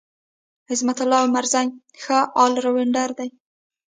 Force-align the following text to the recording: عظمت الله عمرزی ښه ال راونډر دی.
عظمت 0.71 0.97
الله 1.03 1.19
عمرزی 1.25 1.67
ښه 2.01 2.17
ال 2.43 2.53
راونډر 2.65 3.09
دی. 3.19 3.29